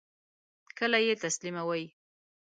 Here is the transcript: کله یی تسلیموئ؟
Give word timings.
کله 0.77 0.99
یی 1.05 1.13
تسلیموئ؟ 1.23 1.83